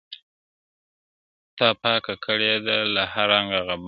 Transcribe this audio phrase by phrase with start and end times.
[1.57, 3.77] تا پاکه كړې ده، له هر رنگه غبار کوڅه